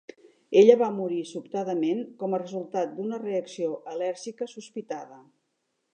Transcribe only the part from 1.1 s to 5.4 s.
sobtadament com a resultat d'una reacció al·lèrgica sospitada.